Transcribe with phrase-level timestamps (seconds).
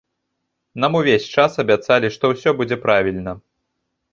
[0.85, 3.31] Нам увесь час абяцалі, што ўсё будзе правільна.